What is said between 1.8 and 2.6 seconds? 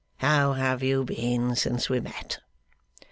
we met?